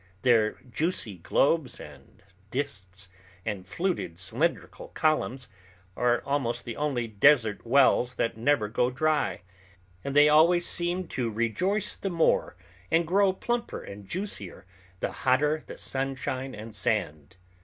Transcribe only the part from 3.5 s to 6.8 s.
fluted cylindrical columns are almost the